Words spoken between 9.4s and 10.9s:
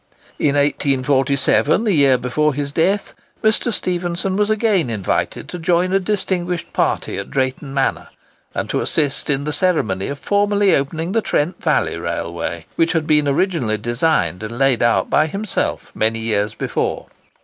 the ceremony of formally